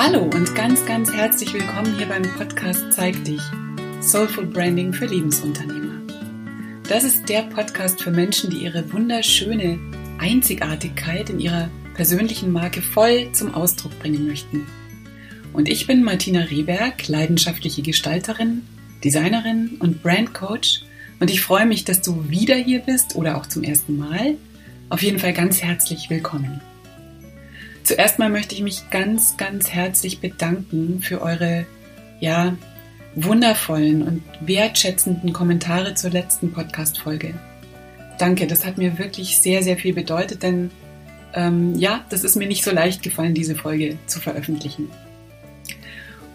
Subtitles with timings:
[0.00, 3.40] Hallo und ganz, ganz herzlich willkommen hier beim Podcast Zeig dich.
[4.00, 6.00] Soulful Branding für Lebensunternehmer.
[6.88, 9.76] Das ist der Podcast für Menschen, die ihre wunderschöne
[10.20, 14.68] Einzigartigkeit in ihrer persönlichen Marke voll zum Ausdruck bringen möchten.
[15.52, 18.62] Und ich bin Martina Rehberg, leidenschaftliche Gestalterin,
[19.02, 20.84] Designerin und Brandcoach
[21.18, 24.36] und ich freue mich, dass du wieder hier bist oder auch zum ersten Mal.
[24.90, 26.60] Auf jeden Fall ganz herzlich willkommen.
[27.84, 31.66] Zuerst mal möchte ich mich ganz, ganz herzlich bedanken für eure,
[32.20, 32.56] ja,
[33.14, 37.34] wundervollen und wertschätzenden Kommentare zur letzten Podcast-Folge.
[38.18, 40.70] Danke, das hat mir wirklich sehr, sehr viel bedeutet, denn
[41.34, 44.90] ähm, ja, das ist mir nicht so leicht gefallen, diese Folge zu veröffentlichen.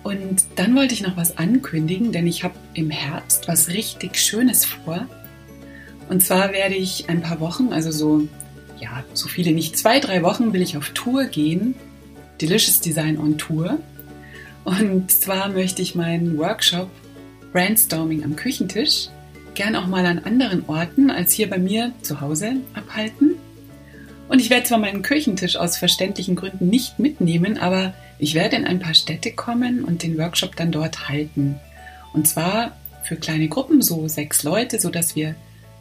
[0.04, 4.66] Und dann wollte ich noch was ankündigen, denn ich habe im Herbst was richtig Schönes
[4.66, 5.08] vor.
[6.10, 8.28] Und zwar werde ich ein paar Wochen, also so,
[8.80, 11.76] ja, so viele nicht, zwei, drei Wochen will ich auf Tour gehen.
[12.42, 13.80] Delicious Design on Tour.
[14.66, 16.90] Und zwar möchte ich meinen Workshop
[17.52, 19.10] Brainstorming am Küchentisch
[19.56, 23.36] gern auch mal an anderen Orten als hier bei mir zu Hause abhalten.
[24.28, 28.66] Und ich werde zwar meinen Küchentisch aus verständlichen Gründen nicht mitnehmen, aber ich werde in
[28.66, 31.60] ein paar Städte kommen und den Workshop dann dort halten.
[32.14, 32.72] Und zwar
[33.04, 35.36] für kleine Gruppen, so sechs Leute, sodass wir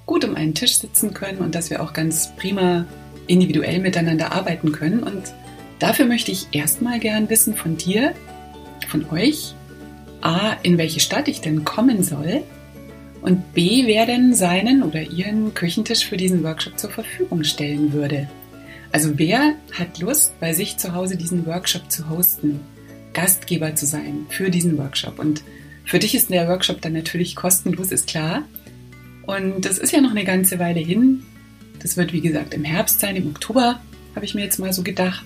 [0.06, 2.86] gut um einen Tisch sitzen können und dass wir auch ganz prima
[3.27, 5.03] individuell miteinander arbeiten können.
[5.03, 5.33] Und
[5.78, 8.14] dafür möchte ich erstmal gern wissen von dir,
[8.89, 9.55] von euch,
[10.20, 12.42] A, in welche Stadt ich denn kommen soll
[13.23, 18.28] und B, wer denn seinen oder ihren Küchentisch für diesen Workshop zur Verfügung stellen würde.
[18.92, 22.61] Also wer hat Lust, bei sich zu Hause diesen Workshop zu hosten,
[23.14, 25.19] Gastgeber zu sein für diesen Workshop?
[25.19, 25.42] Und
[25.84, 28.42] für dich ist der Workshop dann natürlich kostenlos, ist klar.
[29.27, 31.23] Und das ist ja noch eine ganze Weile hin.
[31.81, 33.81] Das wird wie gesagt im Herbst sein, im Oktober,
[34.14, 35.25] habe ich mir jetzt mal so gedacht.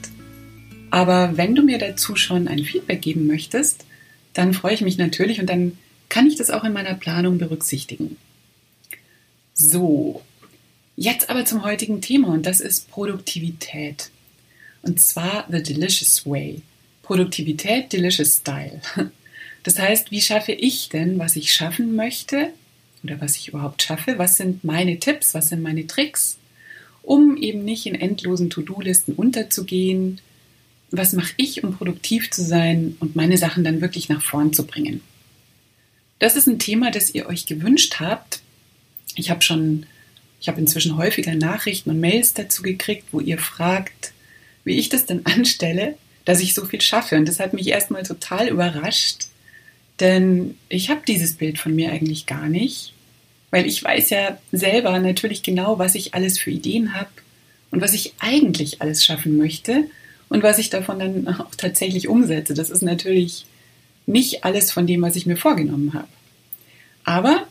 [0.90, 3.84] Aber wenn du mir dazu schon ein Feedback geben möchtest,
[4.32, 8.16] dann freue ich mich natürlich und dann kann ich das auch in meiner Planung berücksichtigen.
[9.54, 10.22] So,
[10.96, 14.10] Jetzt aber zum heutigen Thema und das ist Produktivität.
[14.80, 16.62] Und zwar The Delicious Way.
[17.02, 18.80] Produktivität, Delicious Style.
[19.62, 22.50] Das heißt, wie schaffe ich denn, was ich schaffen möchte
[23.06, 24.18] oder was ich überhaupt schaffe?
[24.18, 25.34] Was sind meine Tipps?
[25.34, 26.38] Was sind meine Tricks?
[27.02, 30.20] Um eben nicht in endlosen To-Do-Listen unterzugehen.
[30.90, 34.66] Was mache ich, um produktiv zu sein und meine Sachen dann wirklich nach vorn zu
[34.66, 35.00] bringen?
[36.18, 38.40] Das ist ein Thema, das ihr euch gewünscht habt.
[39.14, 39.86] Ich habe schon
[40.40, 44.12] ich habe inzwischen häufiger Nachrichten und Mails dazu gekriegt, wo ihr fragt,
[44.64, 47.16] wie ich das denn anstelle, dass ich so viel schaffe.
[47.16, 49.26] Und das hat mich erstmal total überrascht,
[50.00, 52.92] denn ich habe dieses Bild von mir eigentlich gar nicht,
[53.56, 57.08] weil ich weiß ja selber natürlich genau, was ich alles für Ideen habe
[57.70, 59.84] und was ich eigentlich alles schaffen möchte
[60.28, 62.52] und was ich davon dann auch tatsächlich umsetze.
[62.52, 63.46] Das ist natürlich
[64.04, 66.08] nicht alles von dem, was ich mir vorgenommen habe.
[67.04, 67.46] Aber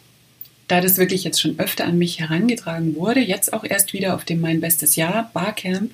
[0.67, 4.25] da das wirklich jetzt schon öfter an mich herangetragen wurde, jetzt auch erst wieder auf
[4.25, 5.89] dem Mein Bestes Jahr Barcamp,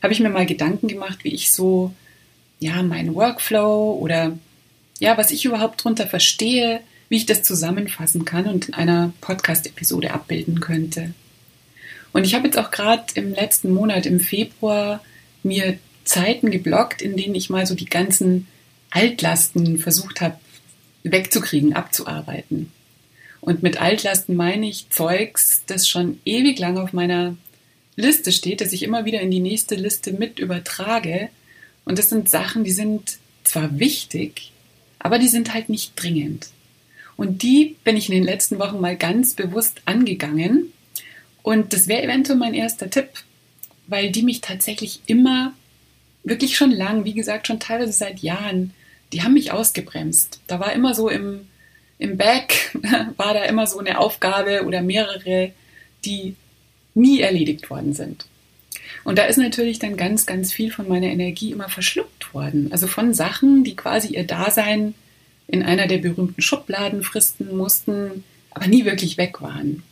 [0.00, 1.92] habe ich mir mal Gedanken gemacht, wie ich so,
[2.60, 4.38] ja, meinen Workflow oder
[5.00, 6.82] ja, was ich überhaupt darunter verstehe,
[7.14, 11.14] wie ich das zusammenfassen kann und in einer Podcast-Episode abbilden könnte.
[12.12, 15.00] Und ich habe jetzt auch gerade im letzten Monat, im Februar,
[15.44, 18.48] mir Zeiten geblockt, in denen ich mal so die ganzen
[18.90, 20.40] Altlasten versucht habe
[21.04, 22.72] wegzukriegen, abzuarbeiten.
[23.40, 27.36] Und mit Altlasten meine ich Zeugs, das schon ewig lang auf meiner
[27.94, 31.28] Liste steht, das ich immer wieder in die nächste Liste mit übertrage.
[31.84, 34.50] Und das sind Sachen, die sind zwar wichtig,
[34.98, 36.48] aber die sind halt nicht dringend.
[37.16, 40.72] Und die bin ich in den letzten Wochen mal ganz bewusst angegangen.
[41.42, 43.08] Und das wäre eventuell mein erster Tipp,
[43.86, 45.52] weil die mich tatsächlich immer,
[46.24, 48.72] wirklich schon lang, wie gesagt, schon teilweise seit Jahren,
[49.12, 50.40] die haben mich ausgebremst.
[50.46, 51.46] Da war immer so im,
[51.98, 52.76] im Back
[53.16, 55.52] war da immer so eine Aufgabe oder mehrere,
[56.04, 56.34] die
[56.94, 58.26] nie erledigt worden sind.
[59.04, 62.72] Und da ist natürlich dann ganz, ganz viel von meiner Energie immer verschluckt worden.
[62.72, 64.94] Also von Sachen, die quasi ihr Dasein
[65.46, 69.82] in einer der berühmten Schubladen fristen mussten, aber nie wirklich weg waren.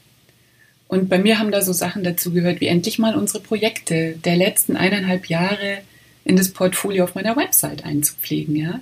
[0.88, 4.36] Und bei mir haben da so Sachen dazu gehört, wie endlich mal unsere Projekte der
[4.36, 5.78] letzten eineinhalb Jahre
[6.24, 8.80] in das Portfolio auf meiner Website einzupflegen, ja.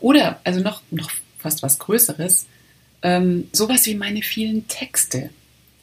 [0.00, 2.46] Oder, also noch, noch fast was Größeres,
[3.02, 5.30] ähm, sowas wie meine vielen Texte.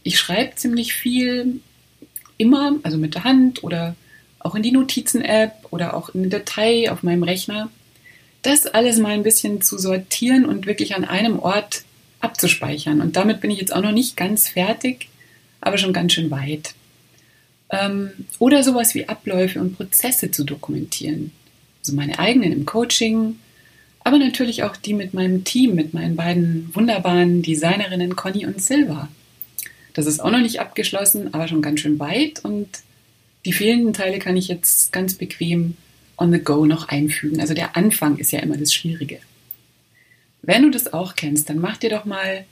[0.04, 1.62] Ich schreibe ziemlich viel
[2.38, 3.96] immer, also mit der Hand oder
[4.40, 7.72] auch in die Notizen-App oder auch in die Datei auf meinem Rechner.
[8.46, 11.84] Das alles mal ein bisschen zu sortieren und wirklich an einem Ort
[12.20, 13.02] abzuspeichern.
[13.02, 15.10] Und damit bin ich jetzt auch noch nicht ganz fertig,
[15.62, 16.76] aber schon ganz schön weit.
[17.72, 21.32] Ähm, oder sowas wie Abläufe und Prozesse zu dokumentieren.
[21.82, 23.40] Also meine eigenen im Coaching,
[24.04, 29.10] aber natürlich auch die mit meinem Team, mit meinen beiden wunderbaren Designerinnen Conny und Silva.
[29.94, 32.68] Das ist auch noch nicht abgeschlossen, aber schon ganz schön weit und
[33.44, 35.78] die fehlenden Teile kann ich jetzt ganz bequem
[36.18, 37.40] on the go noch einfügen.
[37.40, 39.20] Also der Anfang ist ja immer das Schwierige.
[40.42, 42.46] Wenn du das auch kennst, dann mach dir doch mal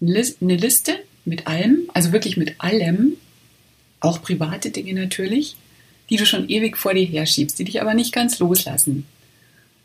[0.00, 3.16] eine Liste mit allem, also wirklich mit allem,
[4.00, 5.56] auch private Dinge natürlich,
[6.08, 9.06] die du schon ewig vor dir herschiebst, die dich aber nicht ganz loslassen.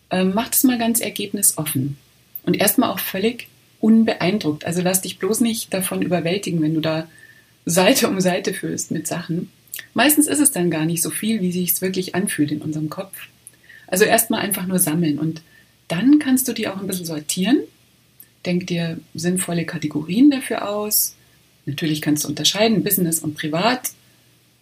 [0.10, 1.98] Ähm, mach das mal ganz ergebnisoffen
[2.44, 3.48] und erstmal auch völlig
[3.80, 4.66] unbeeindruckt.
[4.66, 7.08] Also lass dich bloß nicht davon überwältigen, wenn du da
[7.66, 9.52] Seite um Seite füllst mit Sachen.
[9.94, 12.90] Meistens ist es dann gar nicht so viel, wie sich es wirklich anfühlt in unserem
[12.90, 13.16] Kopf.
[13.88, 15.42] Also erstmal einfach nur sammeln und
[15.88, 17.60] dann kannst du die auch ein bisschen sortieren.
[18.46, 21.16] Denk dir sinnvolle Kategorien dafür aus.
[21.66, 23.92] Natürlich kannst du unterscheiden, Business und Privat.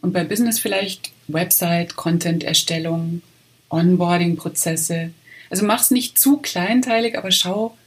[0.01, 3.21] Und bei Business vielleicht Website, Content-Erstellung,
[3.69, 5.11] Onboarding-Prozesse.
[5.49, 7.77] Also mach es nicht zu kleinteilig, aber schau,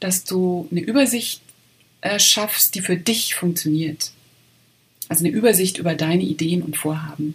[0.00, 1.40] dass du eine Übersicht
[2.00, 4.10] erschaffst, die für dich funktioniert.
[5.12, 7.34] Also eine Übersicht über deine Ideen und Vorhaben.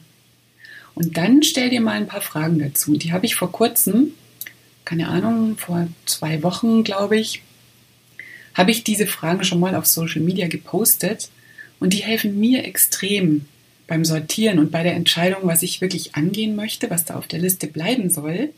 [0.96, 2.98] Und dann stell dir mal ein paar Fragen dazu.
[2.98, 4.14] Die habe ich vor kurzem
[4.88, 7.42] keine Ahnung, vor zwei Wochen, glaube ich,
[8.54, 11.30] habe ich diese Fragen schon mal auf Social Media gepostet
[11.82, 13.46] und die helfen mir extrem
[13.86, 17.40] beim Sortieren und bei der Entscheidung, was ich wirklich angehen möchte, was da auf der
[17.40, 18.52] Liste bleiben soll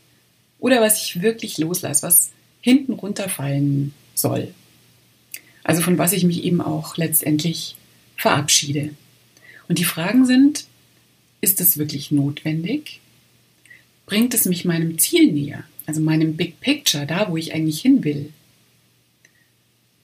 [0.59, 2.29] oder was ich wirklich loslasse, was
[2.61, 4.53] hinten runterfallen soll.
[5.63, 7.75] Also von was ich mich eben auch letztendlich
[8.17, 8.91] verabschiede.
[9.69, 10.65] Und die Fragen sind,
[11.39, 12.99] ist es wirklich notwendig?
[14.05, 15.63] Bringt es mich meinem Ziel näher?
[15.89, 18.31] also meinem Big Picture, da wo ich eigentlich hin will?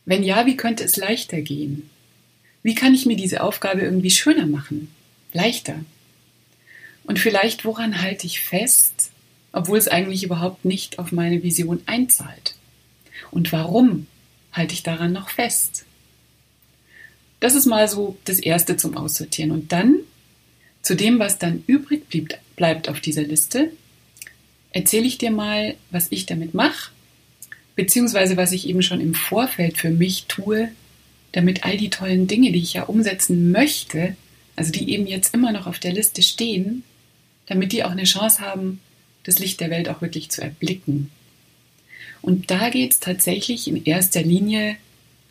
[0.06, 1.92] Wenn ja, wie könnte es leichter gehen?
[2.64, 4.90] Wie kann ich mir diese Aufgabe irgendwie schöner machen?
[5.32, 5.86] Leichter?
[7.04, 9.12] Und vielleicht, woran halte ich fest,
[9.52, 12.56] obwohl es eigentlich überhaupt nicht auf meine Vision einzahlt?
[13.30, 14.08] Und warum
[14.52, 15.86] halte ich daran noch fest?
[17.46, 19.52] Das ist mal so das Erste zum Aussortieren.
[19.52, 20.00] Und dann
[20.82, 23.70] zu dem, was dann übrig bleibt, bleibt auf dieser Liste,
[24.72, 26.90] erzähle ich dir mal, was ich damit mache,
[27.76, 30.70] beziehungsweise was ich eben schon im Vorfeld für mich tue,
[31.34, 34.16] damit all die tollen Dinge, die ich ja umsetzen möchte,
[34.56, 36.82] also die eben jetzt immer noch auf der Liste stehen,
[37.46, 38.80] damit die auch eine Chance haben,
[39.22, 41.12] das Licht der Welt auch wirklich zu erblicken.
[42.24, 44.78] Und da geht es tatsächlich in erster Linie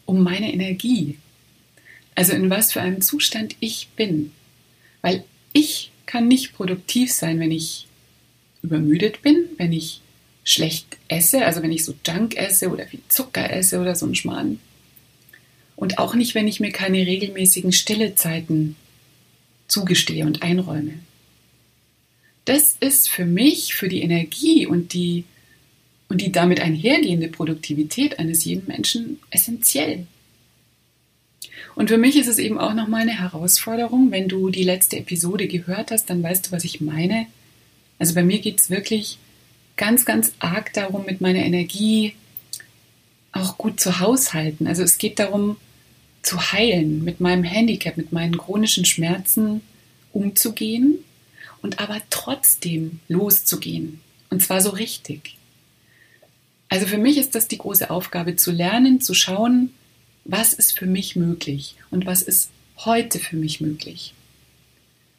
[0.06, 1.16] um meine Energie.
[2.14, 4.32] Also in was für einem Zustand ich bin.
[5.02, 7.86] Weil ich kann nicht produktiv sein, wenn ich
[8.62, 10.00] übermüdet bin, wenn ich
[10.44, 14.14] schlecht esse, also wenn ich so Junk esse oder viel Zucker esse oder so ein
[14.14, 14.60] Schmarrn.
[15.76, 18.76] Und auch nicht, wenn ich mir keine regelmäßigen Stillezeiten
[19.66, 20.94] zugestehe und einräume.
[22.44, 25.24] Das ist für mich, für die Energie und die,
[26.08, 30.06] und die damit einhergehende Produktivität eines jeden Menschen essentiell.
[31.74, 35.48] Und für mich ist es eben auch nochmal eine Herausforderung, wenn du die letzte Episode
[35.48, 37.26] gehört hast, dann weißt du, was ich meine,
[37.98, 39.18] also bei mir geht es wirklich
[39.76, 42.14] ganz, ganz arg darum, mit meiner Energie
[43.32, 44.66] auch gut zu haushalten.
[44.66, 45.56] Also es geht darum,
[46.22, 49.60] zu heilen, mit meinem Handicap, mit meinen chronischen Schmerzen
[50.12, 50.98] umzugehen
[51.60, 54.00] und aber trotzdem loszugehen.
[54.30, 55.36] Und zwar so richtig.
[56.68, 59.70] Also für mich ist das die große Aufgabe, zu lernen, zu schauen,
[60.24, 64.14] was ist für mich möglich und was ist heute für mich möglich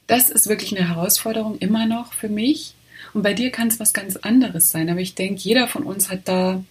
[0.08, 2.74] das ist wirklich eine Herausforderung immer noch für mich.
[3.14, 4.90] Und bei dir kann es was ganz anderes sein.
[4.90, 6.64] Aber ich denke, jeder von uns hat da,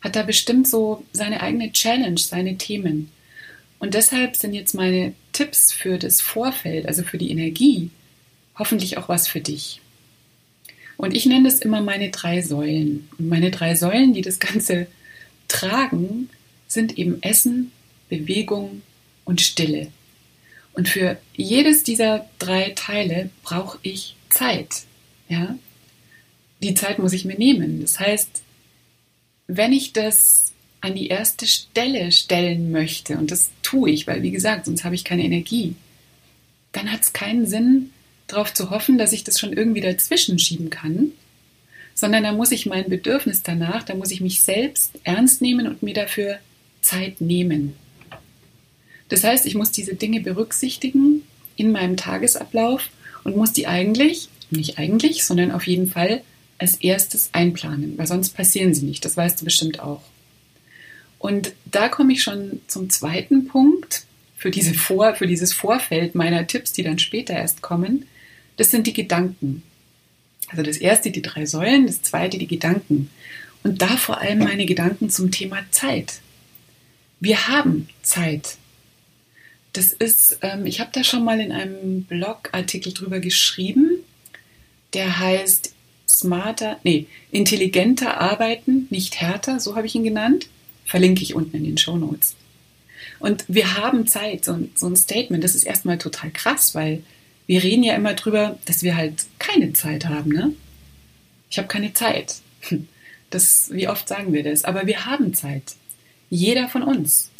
[0.00, 3.10] hat da bestimmt so seine eigene Challenge, seine Themen.
[3.78, 7.90] Und deshalb sind jetzt meine Tipps für das Vorfeld, also für die Energie,
[8.58, 9.80] hoffentlich auch was für dich.
[10.96, 13.08] Und ich nenne das immer meine drei Säulen.
[13.18, 14.86] Und meine drei Säulen, die das Ganze
[15.48, 16.30] tragen,
[16.72, 17.72] sind eben Essen,
[18.08, 18.82] Bewegung
[19.24, 19.88] und Stille.
[20.72, 24.84] Und für jedes dieser drei Teile brauche ich Zeit.
[25.28, 25.56] Ja?
[26.62, 27.80] Die Zeit muss ich mir nehmen.
[27.82, 28.42] Das heißt,
[29.46, 34.30] wenn ich das an die erste Stelle stellen möchte, und das tue ich, weil wie
[34.30, 35.74] gesagt, sonst habe ich keine Energie,
[36.72, 37.90] dann hat es keinen Sinn,
[38.26, 41.12] darauf zu hoffen, dass ich das schon irgendwie dazwischen schieben kann,
[41.94, 45.82] sondern da muss ich mein Bedürfnis danach, da muss ich mich selbst ernst nehmen und
[45.82, 46.38] mir dafür
[46.82, 47.74] Zeit nehmen.
[49.08, 51.22] Das heißt, ich muss diese Dinge berücksichtigen
[51.56, 52.88] in meinem Tagesablauf
[53.24, 56.22] und muss die eigentlich, nicht eigentlich, sondern auf jeden Fall
[56.58, 59.04] als erstes einplanen, weil sonst passieren sie nicht.
[59.04, 60.02] Das weißt du bestimmt auch.
[61.18, 64.04] Und da komme ich schon zum zweiten Punkt
[64.36, 68.06] für, diese Vor, für dieses Vorfeld meiner Tipps, die dann später erst kommen.
[68.56, 69.62] Das sind die Gedanken.
[70.48, 73.10] Also das erste die drei Säulen, das zweite die Gedanken.
[73.62, 76.20] Und da vor allem meine Gedanken zum Thema Zeit.
[77.22, 78.56] Wir haben Zeit.
[79.74, 84.00] Das ist, ähm, ich habe da schon mal in einem Blogartikel drüber geschrieben,
[84.92, 85.72] der heißt
[86.08, 90.48] smarter, nee, intelligenter arbeiten, nicht härter, so habe ich ihn genannt.
[90.84, 92.34] Verlinke ich unten in den Show Notes.
[93.20, 97.04] Und wir haben Zeit, so, so ein Statement, das ist erstmal total krass, weil
[97.46, 100.52] wir reden ja immer drüber, dass wir halt keine Zeit haben, ne?
[101.50, 102.40] Ich habe keine Zeit.
[103.30, 104.64] Das, wie oft sagen wir das?
[104.64, 105.74] Aber wir haben Zeit.
[106.32, 107.30] Jeder von uns.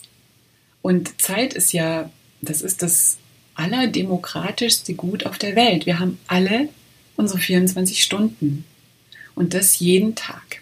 [0.83, 2.11] Und Zeit ist ja,
[2.43, 3.17] das ist das
[3.55, 5.87] allerdemokratischste Gut auf der Welt.
[5.87, 6.69] Wir haben alle
[7.17, 8.67] unsere 24 Stunden.
[9.35, 10.61] Und das jeden Tag.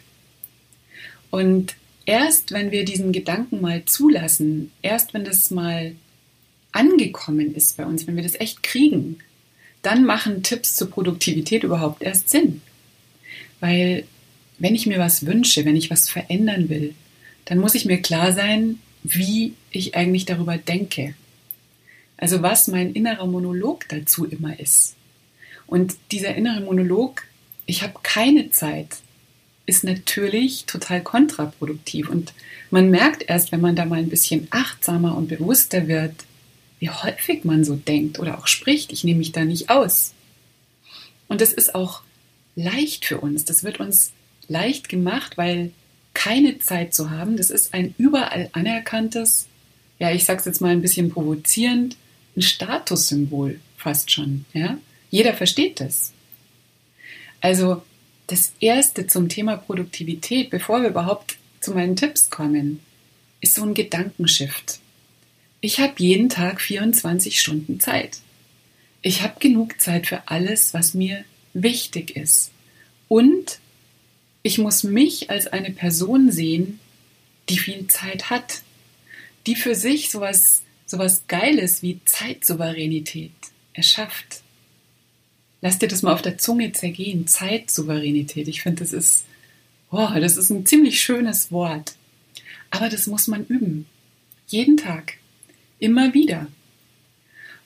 [1.30, 1.75] Und
[2.06, 5.96] erst wenn wir diesen Gedanken mal zulassen, erst wenn das mal
[6.70, 9.18] angekommen ist bei uns, wenn wir das echt kriegen,
[9.82, 12.62] dann machen Tipps zur Produktivität überhaupt erst Sinn.
[13.58, 14.04] Weil
[14.60, 16.94] wenn ich mir was wünsche, wenn ich was verändern will,
[17.50, 21.16] dann muss ich mir klar sein, wie ich eigentlich darüber denke.
[22.16, 24.95] Also was mein innerer Monolog dazu immer ist.
[25.66, 27.25] Und dieser innere Monolog,
[27.66, 28.99] ich habe keine Zeit,
[29.66, 32.09] ist natürlich total kontraproduktiv.
[32.09, 32.35] Und
[32.71, 36.14] man merkt erst, wenn man da mal ein bisschen achtsamer und bewusster wird,
[36.78, 38.92] wie häufig man so denkt oder auch spricht.
[38.92, 40.14] Ich nehme mich da nicht aus.
[41.26, 42.02] Und das ist auch
[42.54, 43.45] leicht für uns.
[43.45, 44.12] Das wird uns
[44.47, 45.73] leicht gemacht, weil
[46.14, 49.46] keine Zeit zu haben, das ist ein überall anerkanntes,
[49.98, 51.96] ja, ich sag's jetzt mal ein bisschen provozierend,
[52.36, 54.78] ein Statussymbol fast schon, ja?
[55.10, 56.12] Jeder versteht das.
[57.40, 57.82] Also
[58.26, 62.80] das erste zum Thema Produktivität, bevor wir überhaupt zu meinen Tipps kommen,
[63.40, 64.78] ist so ein Gedankenshift.
[65.60, 68.18] Ich habe jeden Tag 24 Stunden Zeit.
[69.02, 72.50] Ich habe genug Zeit für alles, was mir wichtig ist.
[73.08, 73.58] Und
[74.42, 76.80] ich muss mich als eine Person sehen,
[77.49, 78.62] die viel Zeit hat,
[79.47, 83.32] die für sich sowas, sowas Geiles wie Zeitsouveränität
[83.73, 84.42] erschafft.
[85.61, 87.26] Lass dir das mal auf der Zunge zergehen.
[87.26, 88.49] Zeitsouveränität.
[88.49, 89.26] Ich finde, das ist,
[89.90, 91.94] oh, das ist ein ziemlich schönes Wort.
[92.70, 93.87] Aber das muss man üben.
[94.47, 95.14] Jeden Tag.
[95.78, 96.47] Immer wieder.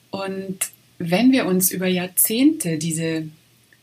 [0.09, 0.57] Und
[0.97, 3.27] wenn wir uns über Jahrzehnte diese,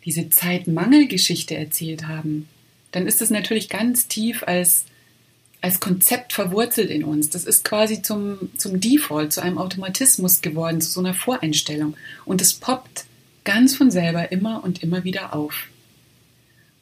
[0.05, 2.49] diese Zeitmangelgeschichte erzählt haben,
[2.93, 4.85] dann ist das natürlich ganz tief als,
[5.61, 7.31] als Konzept verwurzelt in uns.
[7.31, 11.97] Das ist quasi zum, zum Default, zu einem Automatismus geworden, zu so einer Voreinstellung.
[12.25, 13.07] Und es poppt
[13.45, 15.67] ganz von selber immer und immer wieder auf.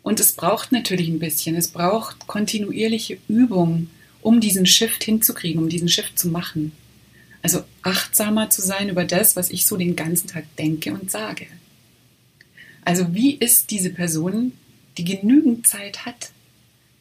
[0.03, 3.89] Und es braucht natürlich ein bisschen, es braucht kontinuierliche Übung,
[4.23, 6.73] um diesen Shift hinzukriegen, um diesen Shift zu machen.
[7.43, 11.47] Also achtsamer zu sein über das, was ich so den ganzen Tag denke und sage.
[12.85, 14.53] Also wie ist diese Person,
[14.99, 16.31] die genügend Zeit hat,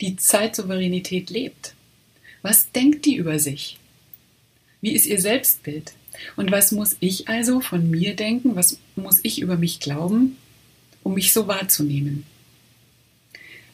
[0.01, 1.74] die Zeitsouveränität lebt?
[2.41, 3.77] Was denkt die über sich?
[4.81, 5.93] Wie ist ihr Selbstbild?
[6.36, 8.55] Und was muss ich also von mir denken?
[8.55, 10.38] Was muss ich über mich glauben,
[11.03, 12.25] um mich so wahrzunehmen?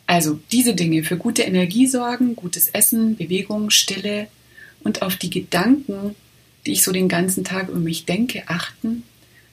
[0.08, 4.28] Also diese Dinge für gute Energie sorgen, gutes Essen, Bewegung, Stille
[4.84, 6.16] und auf die Gedanken,
[6.66, 9.04] die ich so den ganzen Tag über mich denke, achten.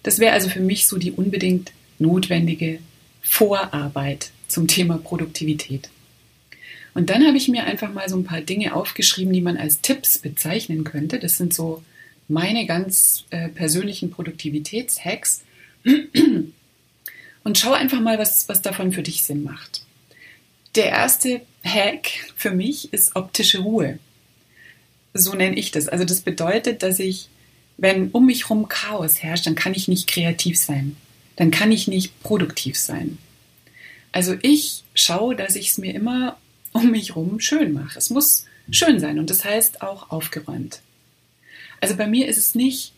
[0.03, 2.81] Das wäre also für mich so die unbedingt notwendige
[3.23, 5.91] Vorarbeit zum Thema Produktivität.
[6.95, 9.81] Und dann habe ich mir einfach mal so ein paar Dinge aufgeschrieben, die man als
[9.81, 11.19] Tipps bezeichnen könnte.
[11.19, 11.83] Das sind so
[12.29, 15.43] meine ganz äh, persönlichen Produktivitätshacks
[17.45, 19.83] und schau einfach mal, was, was davon für dich Sinn macht.
[20.75, 23.99] Der erste Hack für mich ist optische Ruhe.
[25.15, 25.89] So nenne ich das.
[25.89, 27.29] Also das bedeutet, dass ich,
[27.77, 30.97] wenn um mich herum Chaos herrscht, dann kann ich nicht kreativ sein.
[31.37, 33.19] Dann kann ich nicht produktiv sein.
[34.13, 36.39] Also ich schaue, dass ich es mir immer
[36.73, 37.99] um mich herum schön mache.
[37.99, 40.81] Es muss schön sein und das heißt auch aufgeräumt.
[41.81, 42.93] Also bei mir ist es nicht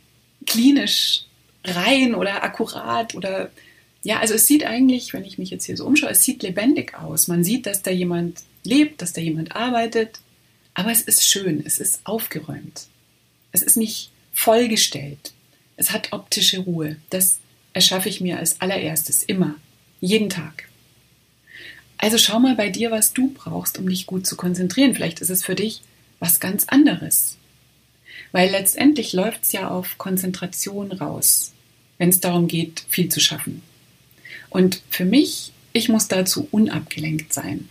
[0.47, 1.25] klinisch
[1.65, 3.51] rein oder akkurat oder
[4.03, 6.95] ja, also es sieht eigentlich, wenn ich mich jetzt hier so umschaue, es sieht lebendig
[6.95, 7.27] aus.
[7.27, 10.21] Man sieht, dass da jemand lebt, dass da jemand arbeitet,
[10.75, 12.87] aber es ist schön, es ist aufgeräumt.
[13.53, 15.33] Es ist nicht vollgestellt.
[15.77, 16.97] Es hat optische Ruhe.
[17.09, 17.39] Das
[17.73, 19.55] erschaffe ich mir als allererstes immer,
[20.01, 20.69] jeden Tag.
[21.99, 24.95] Also schau mal bei dir, was du brauchst, um dich gut zu konzentrieren.
[24.95, 25.83] Vielleicht ist es für dich
[26.21, 27.37] was ganz anderes.
[28.33, 31.53] Weil letztendlich läuft es ja auf Konzentration raus,
[31.99, 33.63] wenn es darum geht, viel zu schaffen.
[34.51, 37.69] Und für mich, ich muss dazu unabgelenkt sein.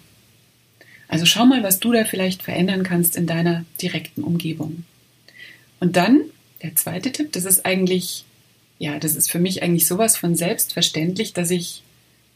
[1.08, 4.86] Also schau mal, was du da vielleicht verändern kannst in deiner direkten Umgebung.
[5.80, 6.22] Und dann
[6.64, 8.26] der zweite Tipp, das ist eigentlich,
[8.80, 11.84] ja, das ist für mich eigentlich sowas von selbstverständlich, dass ich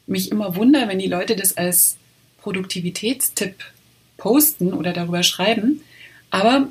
[0.08, 1.98] mich immer wundere, wenn die Leute das als
[2.42, 3.56] Produktivitätstipp
[4.18, 5.82] posten oder darüber schreiben.
[6.30, 6.70] Aber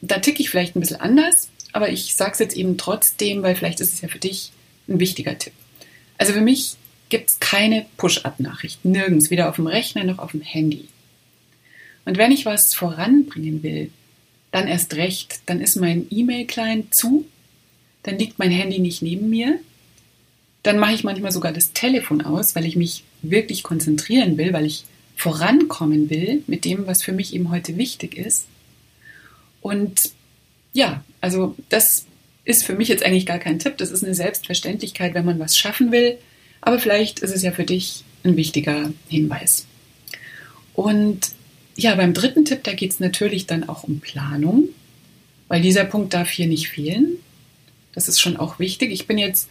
[0.00, 3.56] da ticke ich vielleicht ein bisschen anders, aber ich sage es jetzt eben trotzdem, weil
[3.56, 4.52] vielleicht ist es ja für dich
[4.88, 5.52] ein wichtiger Tipp.
[6.16, 6.74] Also für mich
[7.08, 10.88] gibt es keine Push-up-Nachricht, nirgends, weder auf dem Rechner noch auf dem Handy.
[12.04, 13.90] Und wenn ich was voranbringen will,
[14.50, 17.26] dann erst recht, dann ist mein E-Mail-Client zu,
[18.02, 19.58] dann liegt mein Handy nicht neben mir,
[20.62, 24.66] dann mache ich manchmal sogar das Telefon aus, weil ich mich wirklich konzentrieren will, weil
[24.66, 24.84] ich
[25.16, 28.46] vorankommen will mit dem, was für mich eben heute wichtig ist.
[29.60, 30.12] Und
[30.72, 32.06] ja, also das
[32.44, 33.76] ist für mich jetzt eigentlich gar kein Tipp.
[33.78, 36.18] Das ist eine Selbstverständlichkeit, wenn man was schaffen will.
[36.60, 39.66] Aber vielleicht ist es ja für dich ein wichtiger Hinweis.
[40.74, 41.32] Und
[41.76, 44.68] ja, beim dritten Tipp, da geht es natürlich dann auch um Planung,
[45.48, 47.16] weil dieser Punkt darf hier nicht fehlen.
[47.92, 48.92] Das ist schon auch wichtig.
[48.92, 49.48] Ich bin jetzt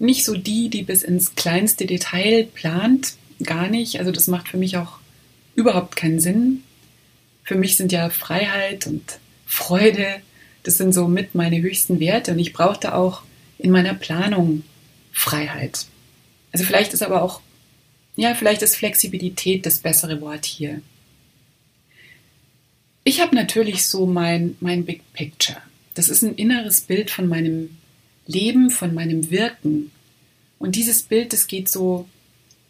[0.00, 3.98] nicht so die, die bis ins kleinste Detail plant, gar nicht.
[4.00, 4.98] Also das macht für mich auch
[5.54, 6.64] überhaupt keinen Sinn.
[7.44, 10.06] Für mich sind ja Freiheit und Freude,
[10.62, 13.22] das sind so mit meine höchsten Werte und ich brauchte auch
[13.58, 14.62] in meiner Planung
[15.12, 15.86] Freiheit.
[16.52, 17.40] Also vielleicht ist aber auch,
[18.16, 20.80] ja, vielleicht ist Flexibilität das bessere Wort hier.
[23.04, 25.58] Ich habe natürlich so mein, mein Big Picture.
[25.94, 27.76] Das ist ein inneres Bild von meinem
[28.30, 29.90] Leben, von meinem Wirken.
[30.58, 32.08] Und dieses Bild, das geht so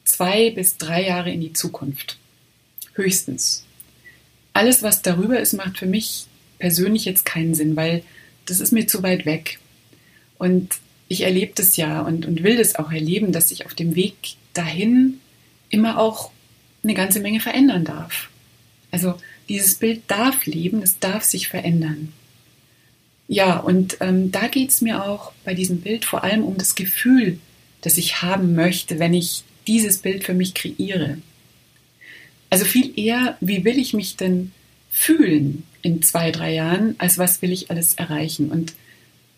[0.05, 2.19] zwei bis drei Jahre in die Zukunft.
[2.95, 3.65] Höchstens.
[4.53, 6.27] Alles, was darüber ist, macht für mich
[6.59, 8.03] persönlich jetzt keinen Sinn, weil
[8.47, 9.59] das ist mir zu weit weg.
[10.39, 13.95] Und ich erlebe das ja und, und will das auch erleben, dass ich auf dem
[13.95, 14.15] Weg
[14.53, 15.21] dahin
[15.69, 16.31] immer auch
[16.83, 18.29] eine ganze Menge verändern darf.
[18.91, 19.15] Also
[19.49, 22.13] dieses Bild darf leben, es darf sich verändern.
[23.33, 26.75] Ja, und ähm, da geht es mir auch bei diesem Bild vor allem um das
[26.75, 27.39] Gefühl,
[27.81, 31.19] das ich haben möchte, wenn ich dieses Bild für mich kreiere.
[32.51, 34.51] Also viel eher, wie will ich mich denn
[34.91, 38.51] fühlen in zwei, drei Jahren, als was will ich alles erreichen.
[38.51, 38.75] Und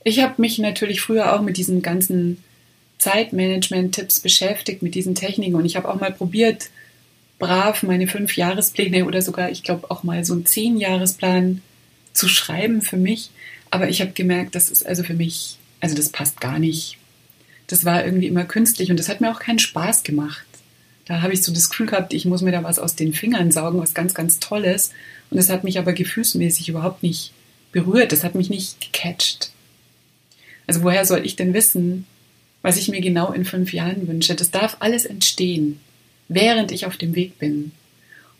[0.04, 2.42] ich habe mich natürlich früher auch mit diesen ganzen
[2.96, 5.56] Zeitmanagement-Tipps beschäftigt, mit diesen Techniken.
[5.56, 6.70] Und ich habe auch mal probiert,
[7.38, 11.60] brav meine fünf Jahrespläne oder sogar, ich glaube, auch mal so einen zehn Jahresplan
[12.14, 13.30] zu schreiben für mich.
[13.72, 16.98] Aber ich habe gemerkt, das ist also für mich, also das passt gar nicht.
[17.68, 20.44] Das war irgendwie immer künstlich und das hat mir auch keinen Spaß gemacht.
[21.06, 23.50] Da habe ich so das Gefühl gehabt, ich muss mir da was aus den Fingern
[23.50, 24.90] saugen, was ganz, ganz Tolles.
[25.30, 27.32] Und das hat mich aber gefühlsmäßig überhaupt nicht
[27.72, 28.12] berührt.
[28.12, 29.52] Das hat mich nicht gecatcht.
[30.66, 32.06] Also woher soll ich denn wissen,
[32.60, 34.34] was ich mir genau in fünf Jahren wünsche?
[34.34, 35.80] Das darf alles entstehen,
[36.28, 37.72] während ich auf dem Weg bin.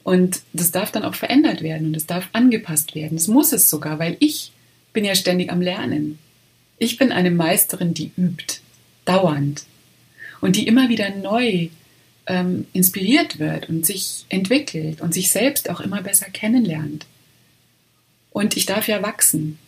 [0.05, 3.17] Und das darf dann auch verändert werden und es darf angepasst werden.
[3.17, 4.52] Das muss es sogar, weil ich
[4.93, 6.19] bin ja ständig am Lernen.
[6.79, 8.61] Ich bin eine Meisterin, die übt,
[9.05, 9.65] dauernd.
[10.41, 11.69] Und die immer wieder neu
[12.27, 17.07] ähm, inspiriert wird und sich entwickelt und sich selbst auch immer besser kennenlernt.
[18.31, 19.59] Und ich darf ja wachsen.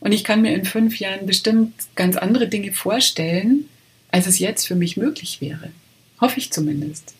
[0.00, 3.68] Und ich kann mir in fünf Jahren bestimmt ganz andere Dinge vorstellen,
[4.10, 5.70] als es jetzt für mich möglich wäre.
[6.20, 7.14] Hoffe ich zumindest.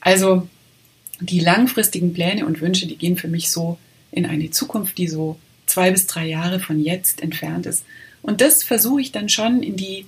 [0.00, 0.48] Also
[1.20, 3.78] die langfristigen Pläne und Wünsche, die gehen für mich so
[4.10, 5.38] in eine Zukunft, die so
[5.70, 7.84] zwei bis drei Jahre von jetzt entfernt ist.
[8.22, 10.04] Und das versuche ich dann schon in die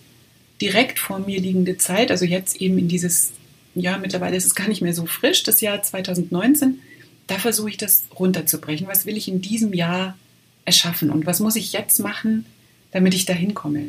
[0.61, 3.33] direkt vor mir liegende Zeit, also jetzt eben in dieses,
[3.75, 6.79] ja, mittlerweile ist es gar nicht mehr so frisch, das Jahr 2019,
[7.27, 8.87] da versuche ich das runterzubrechen.
[8.87, 10.17] Was will ich in diesem Jahr
[10.65, 12.45] erschaffen und was muss ich jetzt machen,
[12.91, 13.89] damit ich dahin komme?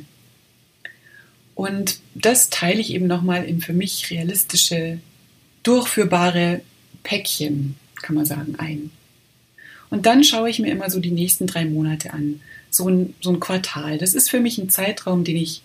[1.56, 5.00] Und das teile ich eben nochmal in für mich realistische,
[5.62, 6.62] durchführbare
[7.04, 8.90] Päckchen, kann man sagen, ein.
[9.94, 12.42] Und dann schaue ich mir immer so die nächsten drei Monate an.
[12.72, 14.00] So ein, so ein Quartal.
[14.00, 15.62] Das ist für mich ein Zeitraum, den ich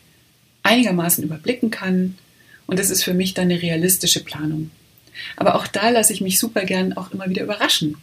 [0.63, 2.19] einigermaßen überblicken kann.
[2.67, 4.71] Und das ist für mich dann eine realistische Planung.
[5.37, 7.97] Aber auch da lasse ich mich super gern auch immer wieder überraschen.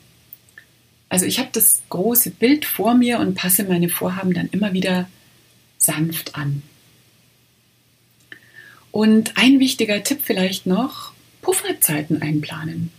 [1.10, 5.08] Also ich habe das große Bild vor mir und passe meine Vorhaben dann immer wieder
[5.78, 6.64] sanft an.
[8.90, 12.90] Und ein wichtiger Tipp vielleicht noch, Pufferzeiten einplanen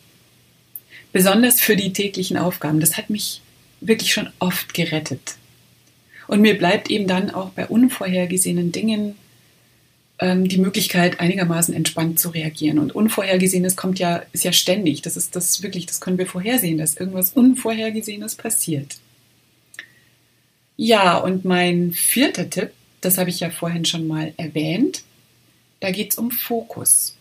[1.13, 2.81] besonders für die täglichen Aufgaben.
[2.81, 3.41] Das hat mich
[3.81, 5.37] wirklich schon oft gerettet.
[6.29, 9.15] Und mir bleibt eben dann auch bei unvorhergesehenen Dingen
[10.19, 12.79] ähm, die Möglichkeit, einigermaßen entspannt zu reagieren.
[12.79, 15.03] Und Unvorhergesehenes kommt ja, ist ja ständig.
[15.03, 18.99] Das ist das wirklich, das können wir vorhersehen, dass irgendwas Unvorhergesehenes passiert.
[20.77, 25.05] Ja, und mein vierter Tipp, das habe ich ja vorhin schon mal erwähnt,
[25.81, 27.17] da geht es um Fokus.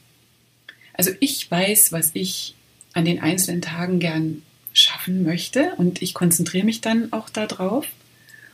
[0.93, 2.55] Also ich weiß, was ich
[2.95, 4.41] an den einzelnen Tagen gern
[4.73, 7.85] schaffen möchte und ich konzentriere mich dann auch darauf.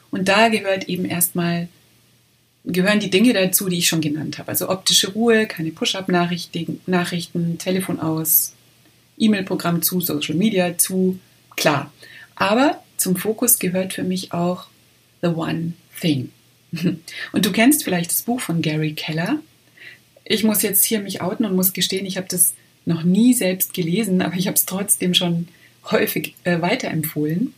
[0.09, 1.69] Und da gehört eben erstmal
[2.65, 4.49] gehören die Dinge dazu, die ich schon genannt habe.
[4.49, 8.53] Also optische Ruhe, keine Push-up-Nachrichten, Nachrichten, Telefon aus,
[9.17, 11.19] E-Mail-Programm zu, Social Media zu,
[11.55, 11.91] klar.
[12.35, 14.67] Aber zum Fokus gehört für mich auch
[15.21, 16.31] The One Thing.
[16.71, 19.39] Und du kennst vielleicht das Buch von Gary Keller.
[20.23, 22.53] Ich muss jetzt hier mich outen und muss gestehen, ich habe das
[22.85, 25.47] noch nie selbst gelesen, aber ich habe es trotzdem schon
[25.89, 27.53] häufig äh, weiterempfohlen.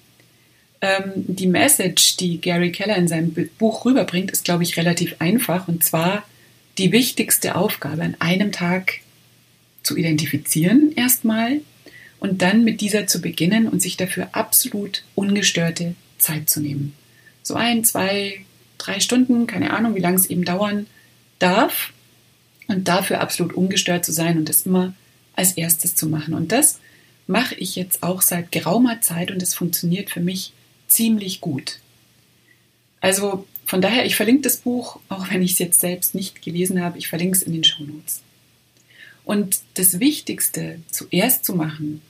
[0.81, 5.67] Ähm, die Message, die Gary Keller in seinem Buch rüberbringt, ist, glaube ich, relativ einfach.
[5.67, 6.23] Und zwar
[6.77, 8.99] die wichtigste Aufgabe an einem Tag
[9.83, 11.62] zu identifizieren erstmal
[12.19, 16.93] und dann mit dieser zu beginnen und sich dafür absolut ungestörte Zeit zu nehmen.
[17.43, 18.45] So ein, zwei,
[18.77, 20.88] drei Stunden, keine Ahnung, wie lange es eben dauern
[21.39, 21.91] darf
[22.67, 24.93] und dafür absolut ungestört zu sein und das immer
[25.35, 26.33] als erstes zu machen.
[26.33, 26.79] Und das
[27.27, 30.53] mache ich jetzt auch seit geraumer Zeit und es funktioniert für mich
[30.87, 31.79] ziemlich gut.
[32.99, 36.81] Also von daher, ich verlinke das Buch, auch wenn ich es jetzt selbst nicht gelesen
[36.81, 38.21] habe, ich verlinke es in den Shownotes.
[39.23, 42.01] Und das Wichtigste zuerst zu machen,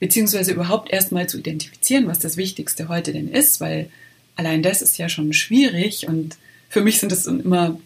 [0.00, 3.90] beziehungsweise überhaupt erstmal zu identifizieren, was das Wichtigste heute denn ist, weil
[4.34, 6.36] allein das ist ja schon schwierig und
[6.68, 7.78] für mich sind das immer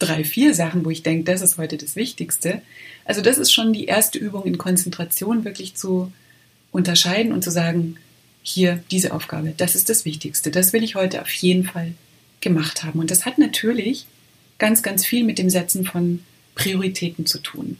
[0.00, 2.62] drei, vier Sachen, wo ich denke, das ist heute das Wichtigste.
[3.04, 6.12] Also das ist schon die erste Übung in Konzentration, wirklich zu
[6.72, 7.96] unterscheiden und zu sagen,
[8.42, 11.92] hier diese Aufgabe, das ist das Wichtigste, das will ich heute auf jeden Fall
[12.40, 13.00] gemacht haben.
[13.00, 14.06] Und das hat natürlich
[14.58, 17.78] ganz, ganz viel mit dem Setzen von Prioritäten zu tun.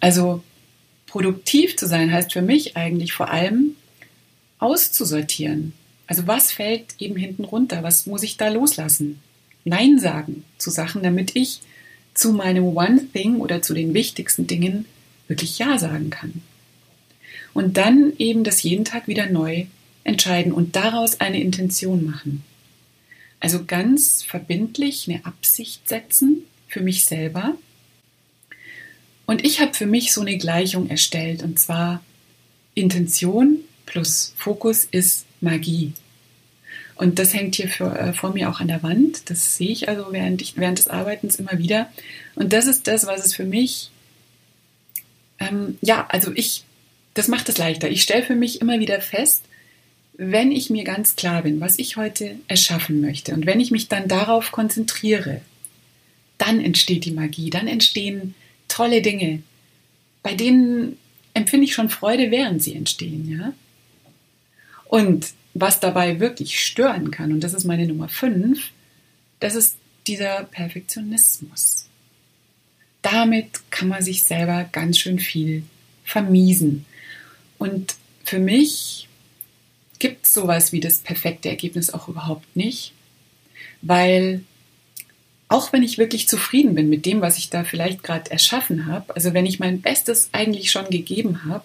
[0.00, 0.42] Also
[1.06, 3.76] produktiv zu sein heißt für mich eigentlich vor allem
[4.58, 5.72] auszusortieren.
[6.06, 7.82] Also was fällt eben hinten runter?
[7.82, 9.20] Was muss ich da loslassen?
[9.64, 11.60] Nein sagen zu Sachen, damit ich
[12.14, 14.86] zu meinem One Thing oder zu den wichtigsten Dingen
[15.28, 16.42] wirklich Ja sagen kann
[17.54, 19.66] und dann eben das jeden Tag wieder neu
[20.02, 22.44] entscheiden und daraus eine Intention machen.
[23.40, 27.56] Also ganz verbindlich eine Absicht setzen für mich selber.
[29.26, 32.02] Und ich habe für mich so eine Gleichung erstellt und zwar
[32.74, 35.92] Intention plus Fokus ist Magie.
[36.96, 39.28] Und das hängt hier für, äh, vor mir auch an der Wand.
[39.30, 41.90] Das sehe ich also während, ich, während des Arbeitens immer wieder.
[42.34, 43.90] Und das ist das, was es für mich,
[45.40, 46.64] ähm, ja, also ich
[47.14, 47.88] das macht es leichter.
[47.88, 49.44] Ich stelle für mich immer wieder fest,
[50.16, 53.88] wenn ich mir ganz klar bin, was ich heute erschaffen möchte und wenn ich mich
[53.88, 55.40] dann darauf konzentriere,
[56.38, 58.34] dann entsteht die Magie, dann entstehen
[58.68, 59.42] tolle Dinge,
[60.22, 60.98] bei denen
[61.32, 63.52] empfinde ich schon Freude, während sie entstehen, ja?
[64.86, 68.70] Und was dabei wirklich stören kann, und das ist meine Nummer 5,
[69.40, 71.86] das ist dieser Perfektionismus.
[73.02, 75.62] Damit kann man sich selber ganz schön viel
[76.04, 76.86] vermiesen.
[77.58, 79.08] Und für mich
[79.98, 82.92] gibt es sowas wie das perfekte Ergebnis auch überhaupt nicht,
[83.80, 84.42] weil
[85.48, 89.14] auch wenn ich wirklich zufrieden bin mit dem, was ich da vielleicht gerade erschaffen habe,
[89.14, 91.64] also wenn ich mein Bestes eigentlich schon gegeben habe,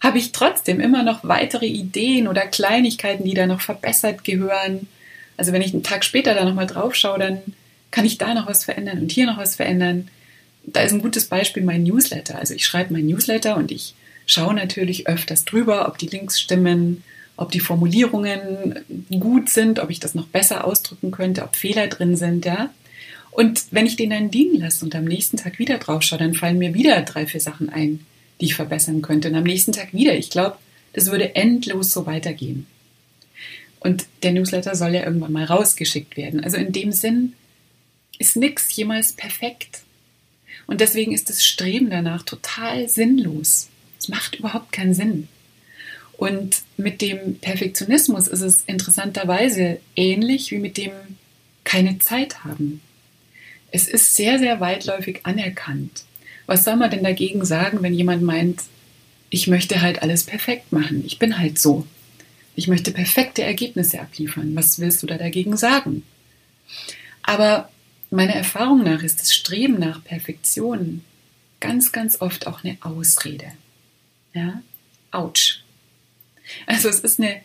[0.00, 4.88] habe ich trotzdem immer noch weitere Ideen oder Kleinigkeiten, die da noch verbessert gehören.
[5.36, 7.38] Also wenn ich einen Tag später da nochmal drauf schaue, dann
[7.90, 10.08] kann ich da noch was verändern und hier noch was verändern.
[10.64, 12.38] Da ist ein gutes Beispiel mein Newsletter.
[12.38, 13.94] Also ich schreibe mein Newsletter und ich
[14.26, 17.02] schaue natürlich öfters drüber, ob die Links stimmen,
[17.36, 22.16] ob die Formulierungen gut sind, ob ich das noch besser ausdrücken könnte, ob Fehler drin
[22.16, 22.70] sind, ja.
[23.32, 26.34] Und wenn ich den dann liegen lasse und am nächsten Tag wieder drauf schaue, dann
[26.34, 28.04] fallen mir wieder drei, vier Sachen ein,
[28.40, 29.28] die ich verbessern könnte.
[29.28, 30.16] Und am nächsten Tag wieder.
[30.16, 30.56] Ich glaube,
[30.92, 32.66] das würde endlos so weitergehen.
[33.80, 36.44] Und der Newsletter soll ja irgendwann mal rausgeschickt werden.
[36.44, 37.34] Also in dem Sinn
[38.18, 39.82] ist nichts jemals perfekt.
[40.66, 43.68] Und deswegen ist das Streben danach total sinnlos.
[43.98, 45.28] Es macht überhaupt keinen Sinn.
[46.12, 50.92] Und mit dem Perfektionismus ist es interessanterweise ähnlich wie mit dem
[51.64, 52.82] keine Zeit haben.
[53.70, 56.04] Es ist sehr, sehr weitläufig anerkannt.
[56.50, 58.62] Was soll man denn dagegen sagen, wenn jemand meint,
[59.28, 61.04] ich möchte halt alles perfekt machen.
[61.06, 61.86] Ich bin halt so.
[62.56, 64.56] Ich möchte perfekte Ergebnisse abliefern.
[64.56, 66.02] Was willst du da dagegen sagen?
[67.22, 67.70] Aber
[68.10, 71.04] meiner Erfahrung nach ist das Streben nach Perfektion
[71.60, 73.52] ganz, ganz oft auch eine Ausrede.
[74.34, 74.60] Ja,
[75.12, 75.60] ouch.
[76.66, 77.42] Also es ist eine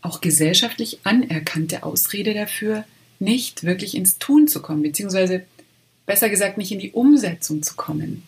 [0.00, 2.86] auch gesellschaftlich anerkannte Ausrede dafür,
[3.18, 5.44] nicht wirklich ins Tun zu kommen, beziehungsweise
[6.06, 8.22] besser gesagt nicht in die Umsetzung zu kommen.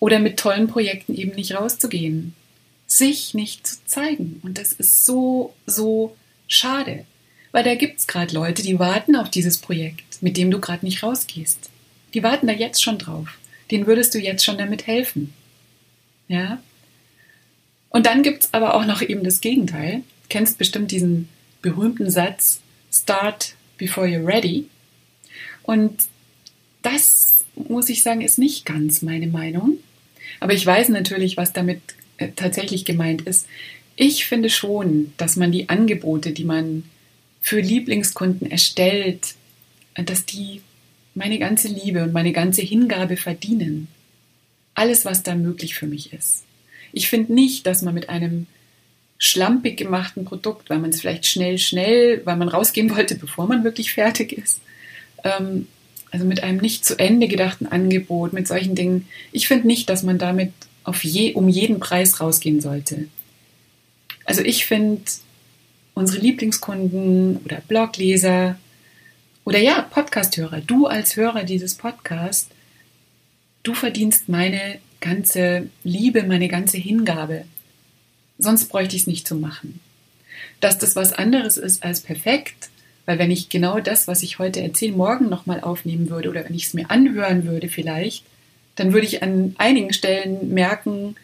[0.00, 2.34] Oder mit tollen Projekten eben nicht rauszugehen.
[2.86, 4.40] Sich nicht zu zeigen.
[4.42, 7.04] Und das ist so, so schade.
[7.52, 10.84] Weil da gibt es gerade Leute, die warten auf dieses Projekt, mit dem du gerade
[10.84, 11.70] nicht rausgehst.
[12.14, 13.38] Die warten da jetzt schon drauf.
[13.70, 15.34] Denen würdest du jetzt schon damit helfen.
[16.28, 16.62] Ja?
[17.90, 20.02] Und dann gibt es aber auch noch eben das Gegenteil.
[20.22, 21.28] Du kennst bestimmt diesen
[21.62, 22.60] berühmten Satz,
[22.92, 24.68] Start before you're ready.
[25.62, 26.04] Und
[26.82, 29.78] das, muss ich sagen, ist nicht ganz meine Meinung.
[30.40, 31.80] Aber ich weiß natürlich, was damit
[32.18, 33.46] äh, tatsächlich gemeint ist.
[33.96, 36.84] Ich finde schon, dass man die Angebote, die man
[37.40, 39.34] für Lieblingskunden erstellt,
[39.94, 40.62] dass die
[41.14, 43.88] meine ganze Liebe und meine ganze Hingabe verdienen.
[44.74, 46.44] Alles, was da möglich für mich ist.
[46.92, 48.46] Ich finde nicht, dass man mit einem
[49.18, 53.64] schlampig gemachten Produkt, weil man es vielleicht schnell, schnell, weil man rausgehen wollte, bevor man
[53.64, 54.60] wirklich fertig ist,
[55.24, 55.66] ähm,
[56.10, 60.02] also mit einem nicht zu Ende gedachten Angebot, mit solchen Dingen, ich finde nicht, dass
[60.02, 60.52] man damit
[60.84, 63.08] auf je, um jeden Preis rausgehen sollte.
[64.24, 65.02] Also ich finde,
[65.94, 68.58] unsere Lieblingskunden oder Blogleser
[69.44, 72.48] oder ja, Podcasthörer, du als Hörer dieses Podcasts,
[73.62, 77.44] du verdienst meine ganze Liebe, meine ganze Hingabe.
[78.38, 79.80] Sonst bräuchte ich es nicht zu machen.
[80.60, 82.70] Dass das was anderes ist als perfekt,
[83.08, 86.54] weil wenn ich genau das, was ich heute erzähle, morgen nochmal aufnehmen würde oder wenn
[86.54, 88.22] ich es mir anhören würde vielleicht,
[88.76, 91.16] dann würde ich an einigen Stellen merken,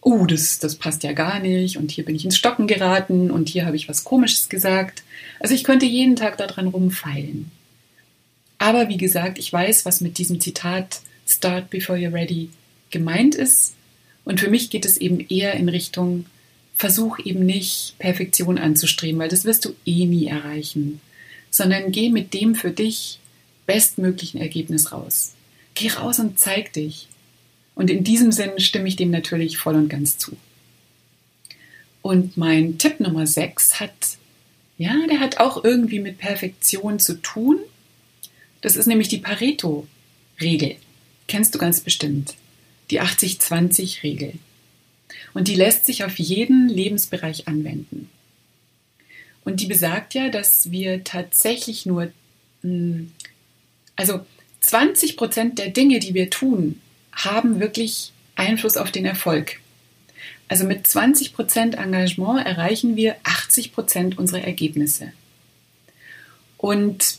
[0.00, 3.50] oh, das, das passt ja gar nicht und hier bin ich ins Stocken geraten und
[3.50, 5.02] hier habe ich was Komisches gesagt.
[5.38, 7.50] Also ich könnte jeden Tag daran rumfeilen.
[8.56, 12.48] Aber wie gesagt, ich weiß, was mit diesem Zitat Start before you're ready
[12.88, 13.74] gemeint ist.
[14.24, 16.24] Und für mich geht es eben eher in Richtung,
[16.74, 21.02] versuch eben nicht Perfektion anzustreben, weil das wirst du eh nie erreichen,
[21.50, 23.18] sondern geh mit dem für dich
[23.66, 25.34] bestmöglichen Ergebnis raus.
[25.74, 27.08] Geh raus und zeig dich.
[27.74, 30.36] Und in diesem Sinn stimme ich dem natürlich voll und ganz zu.
[32.02, 34.18] Und mein Tipp Nummer 6 hat,
[34.78, 37.58] ja, der hat auch irgendwie mit Perfektion zu tun.
[38.60, 40.76] Das ist nämlich die Pareto-Regel.
[41.26, 42.34] Kennst du ganz bestimmt.
[42.90, 44.34] Die 80-20-Regel.
[45.34, 48.08] Und die lässt sich auf jeden Lebensbereich anwenden.
[49.48, 52.12] Und die besagt ja, dass wir tatsächlich nur,
[52.60, 53.12] hm,
[53.96, 54.20] also
[54.60, 56.82] 20 Prozent der Dinge, die wir tun,
[57.12, 59.60] haben wirklich Einfluss auf den Erfolg.
[60.48, 65.12] Also mit 20% Engagement erreichen wir 80% unserer Ergebnisse.
[66.58, 67.16] Und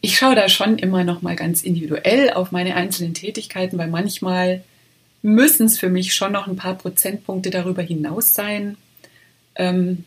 [0.00, 4.64] ich schaue da schon immer noch mal ganz individuell auf meine einzelnen Tätigkeiten, weil manchmal
[5.20, 8.78] müssen es für mich schon noch ein paar Prozentpunkte darüber hinaus sein.
[9.56, 10.06] Ähm,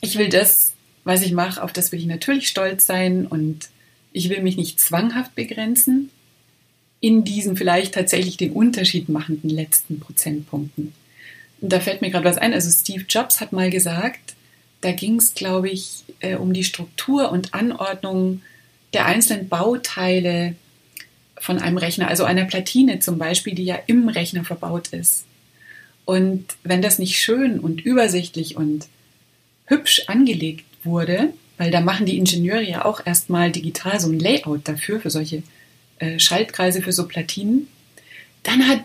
[0.00, 0.72] ich will das,
[1.04, 3.68] was ich mache, auf das will ich natürlich stolz sein und
[4.12, 6.10] ich will mich nicht zwanghaft begrenzen
[7.00, 10.92] in diesen vielleicht tatsächlich den Unterschied machenden letzten Prozentpunkten.
[11.60, 12.52] Und da fällt mir gerade was ein.
[12.52, 14.34] Also Steve Jobs hat mal gesagt,
[14.82, 18.42] da ging es, glaube ich, äh, um die Struktur und Anordnung
[18.92, 20.54] der einzelnen Bauteile
[21.38, 25.24] von einem Rechner, also einer Platine zum Beispiel, die ja im Rechner verbaut ist.
[26.04, 28.88] Und wenn das nicht schön und übersichtlich und
[29.70, 34.68] hübsch angelegt wurde, weil da machen die Ingenieure ja auch erstmal digital so ein Layout
[34.68, 35.42] dafür, für solche
[35.98, 37.68] äh, Schaltkreise für so Platinen.
[38.42, 38.80] Dann hat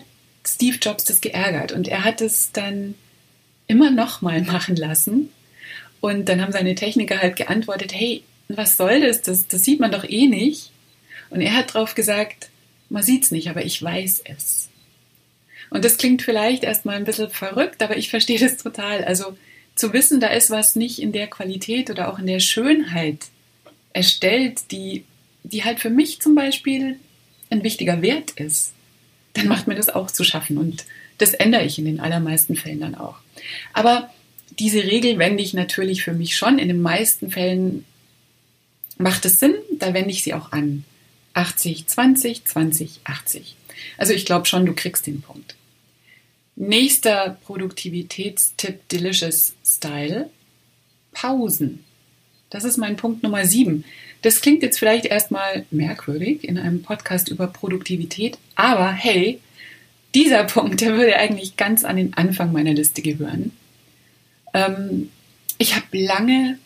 [0.46, 2.94] Steve Jobs das geärgert und er hat es dann
[3.66, 5.30] immer noch mal machen lassen.
[6.00, 9.22] Und dann haben seine Techniker halt geantwortet, hey, was soll das?
[9.22, 10.70] Das, das sieht man doch eh nicht.
[11.30, 12.50] Und er hat darauf gesagt,
[12.90, 14.68] man sieht es nicht, aber ich weiß es.
[15.70, 19.02] Und das klingt vielleicht erstmal ein bisschen verrückt, aber ich verstehe das total.
[19.04, 19.36] Also
[19.76, 23.26] zu wissen, da ist was nicht in der Qualität oder auch in der Schönheit
[23.92, 25.04] erstellt, die,
[25.44, 26.98] die halt für mich zum Beispiel
[27.50, 28.72] ein wichtiger Wert ist,
[29.34, 30.58] dann macht mir das auch zu schaffen.
[30.58, 30.86] Und
[31.18, 33.18] das ändere ich in den allermeisten Fällen dann auch.
[33.72, 34.10] Aber
[34.58, 36.58] diese Regel wende ich natürlich für mich schon.
[36.58, 37.84] In den meisten Fällen
[38.98, 40.84] macht es Sinn, da wende ich sie auch an.
[41.34, 43.56] 80, 20, 20, 80.
[43.98, 45.54] Also ich glaube schon, du kriegst den Punkt.
[46.58, 50.30] Nächster Produktivitätstipp Delicious Style.
[51.12, 51.84] Pausen.
[52.48, 53.84] Das ist mein Punkt Nummer 7.
[54.22, 59.40] Das klingt jetzt vielleicht erstmal merkwürdig in einem Podcast über Produktivität, aber hey,
[60.14, 63.52] dieser Punkt, der würde eigentlich ganz an den Anfang meiner Liste gehören.
[64.54, 65.10] Ähm,
[65.58, 66.58] ich habe lange,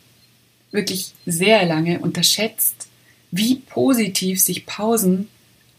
[0.70, 2.86] wirklich sehr lange unterschätzt,
[3.32, 5.28] wie positiv sich Pausen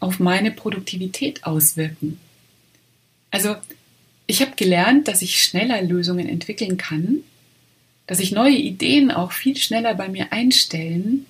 [0.00, 2.18] auf meine Produktivität auswirken.
[3.30, 3.56] Also,
[4.32, 7.18] ich habe gelernt, dass ich schneller Lösungen entwickeln kann,
[8.06, 11.26] dass sich neue Ideen auch viel schneller bei mir einstellen,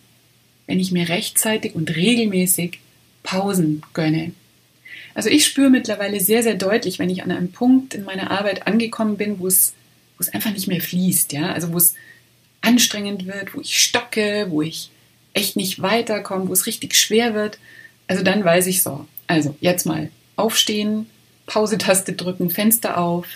[0.69, 2.79] wenn ich mir rechtzeitig und regelmäßig
[3.25, 4.31] Pausen gönne.
[5.15, 8.69] Also ich spüre mittlerweile sehr, sehr deutlich, wenn ich an einem Punkt in meiner Arbeit
[8.69, 9.75] angekommen bin, wo es,
[10.17, 11.95] wo es einfach nicht mehr fließt, ja, also wo es
[12.61, 14.91] anstrengend wird, wo ich stocke, wo ich
[15.33, 17.59] echt nicht weiterkomme, wo es richtig schwer wird.
[18.07, 19.09] Also dann weiß ich so.
[19.27, 21.07] Also jetzt mal aufstehen,
[21.46, 23.26] Pausetaste drücken, Fenster auf,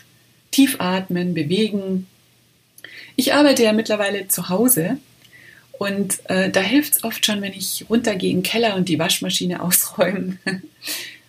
[0.51, 2.07] tief atmen, bewegen.
[3.17, 4.99] Ich arbeite ja mittlerweile zu Hause
[5.79, 8.99] Und äh, da hilft es oft schon, wenn ich runtergehe in den Keller und die
[8.99, 10.39] Waschmaschine ausräume.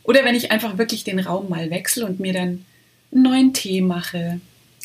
[0.03, 2.65] Oder wenn ich einfach wirklich den Raum mal wechsle und mir dann
[3.11, 4.39] einen neuen Tee mache.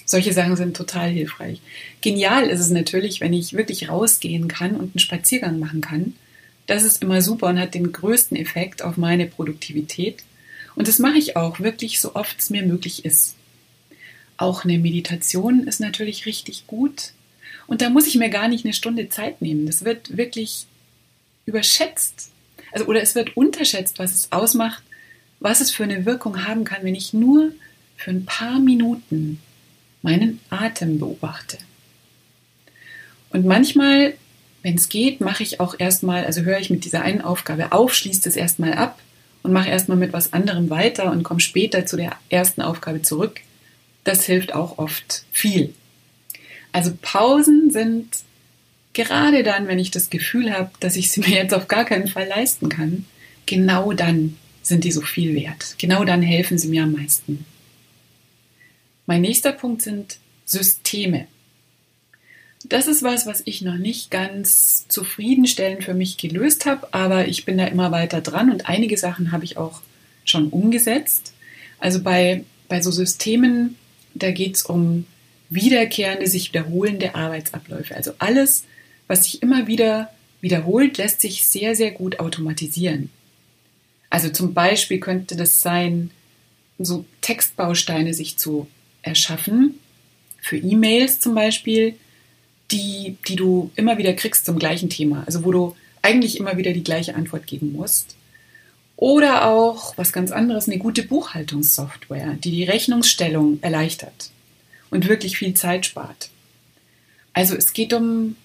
[0.05, 1.61] Solche Sachen sind total hilfreich.
[2.01, 6.15] Genial ist es natürlich, wenn ich wirklich rausgehen kann und einen Spaziergang machen kann.
[6.67, 10.25] Das ist immer super und hat den größten Effekt auf meine Produktivität.
[10.75, 13.37] Und das mache ich auch wirklich so oft es mir möglich ist.
[14.37, 17.13] Auch eine Meditation ist natürlich richtig gut.
[17.67, 19.67] Und da muss ich mir gar nicht eine Stunde Zeit nehmen.
[19.67, 20.67] Das wird wirklich
[21.47, 22.31] überschätzt.
[22.73, 24.83] Also, oder es wird unterschätzt, was es ausmacht,
[25.41, 27.53] was es für eine Wirkung haben kann, wenn ich nur
[27.97, 29.41] für ein paar Minuten
[30.01, 31.59] meinen Atem beobachte.
[33.31, 34.15] Und manchmal,
[34.63, 37.95] wenn es geht, mache ich auch erstmal, also höre ich mit dieser einen Aufgabe auf,
[37.95, 38.99] schließe es erstmal ab
[39.43, 43.41] und mache erstmal mit was anderem weiter und komme später zu der ersten Aufgabe zurück.
[44.05, 45.75] Das hilft auch oft viel.
[46.73, 48.09] Also Pausen sind
[48.93, 52.09] gerade dann, wenn ich das Gefühl habe, dass ich sie mir jetzt auf gar keinen
[52.09, 53.07] Fall leisten kann,
[53.47, 55.75] genau dann sind die so viel wert.
[55.79, 57.45] Genau dann helfen sie mir am meisten.
[59.07, 61.27] Mein nächster Punkt sind Systeme.
[62.65, 67.45] Das ist was, was ich noch nicht ganz zufriedenstellend für mich gelöst habe, aber ich
[67.45, 69.83] bin da immer weiter dran und einige Sachen habe ich auch
[70.25, 71.33] schon umgesetzt.
[71.79, 73.77] Also bei, bei so Systemen,
[74.15, 75.07] da geht es um
[75.51, 77.97] wiederkehrende, sich wiederholende Arbeitsabläufe.
[77.97, 78.65] Also alles,
[79.07, 83.11] was sich immer wieder wiederholt, lässt sich sehr, sehr gut automatisieren.
[84.11, 86.11] Also zum Beispiel könnte das sein,
[86.79, 88.67] so Textbausteine sich zu
[89.03, 89.79] erschaffen,
[90.41, 91.95] für E-Mails zum Beispiel,
[92.73, 96.73] die, die du immer wieder kriegst zum gleichen Thema, also wo du eigentlich immer wieder
[96.73, 98.17] die gleiche Antwort geben musst.
[98.97, 104.31] Oder auch, was ganz anderes, eine gute Buchhaltungssoftware, die die Rechnungsstellung erleichtert
[104.91, 106.31] und wirklich viel Zeit spart.
[107.33, 108.37] Also es geht um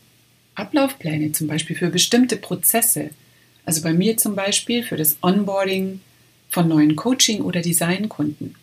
[0.56, 3.12] Ablaufpläne zum Beispiel für bestimmte Prozesse.
[3.66, 6.00] Also bei mir zum Beispiel für das Onboarding
[6.50, 8.56] von neuen Coaching- oder Designkunden.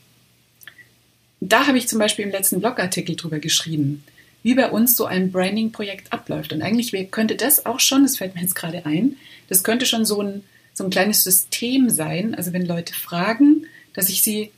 [1.41, 4.03] Da habe ich zum Beispiel im letzten Blogartikel drüber geschrieben,
[4.45, 6.53] wie bei uns so ein Branding-Projekt abläuft.
[6.53, 9.17] Und eigentlich könnte das auch schon, das fällt mir jetzt gerade ein,
[9.49, 12.35] das könnte schon so ein, so ein kleines System sein.
[12.35, 14.51] Also wenn Leute fragen, dass ich sie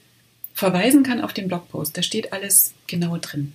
[0.55, 1.97] verweisen kann auf den Blogpost.
[1.97, 3.55] Da steht alles genau drin.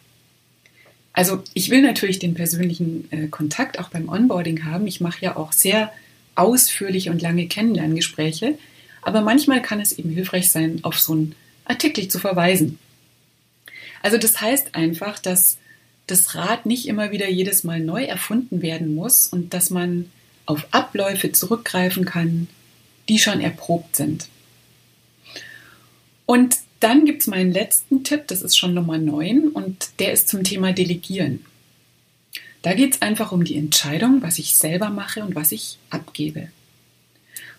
[1.13, 4.87] Also ich will natürlich den persönlichen äh, Kontakt auch beim Onboarding haben.
[4.87, 5.91] Ich mache ja auch sehr
[6.35, 8.57] ausführliche und lange Kennenlerngespräche.
[9.01, 12.79] Aber manchmal kann es eben hilfreich sein, auf so einen Artikel zu verweisen.
[14.01, 15.57] Also das heißt einfach, dass
[16.11, 20.11] das Rad nicht immer wieder jedes Mal neu erfunden werden muss und dass man
[20.45, 22.47] auf Abläufe zurückgreifen kann,
[23.09, 24.27] die schon erprobt sind.
[26.25, 30.27] Und dann gibt es meinen letzten Tipp, das ist schon Nummer 9 und der ist
[30.27, 31.45] zum Thema Delegieren.
[32.61, 36.49] Da geht es einfach um die Entscheidung, was ich selber mache und was ich abgebe.